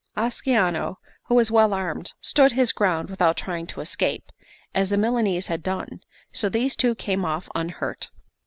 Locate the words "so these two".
6.31-6.95